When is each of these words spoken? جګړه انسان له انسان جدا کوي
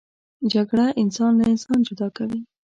جګړه 0.53 0.87
انسان 1.01 1.31
له 1.39 1.45
انسان 1.53 1.79
جدا 1.87 2.07
کوي 2.17 2.39